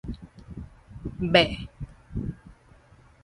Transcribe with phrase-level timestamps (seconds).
[1.31, 1.43] 欲